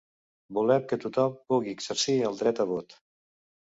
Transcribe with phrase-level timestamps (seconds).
[0.57, 3.01] Volem que tothom pugui exercir el dret a vot.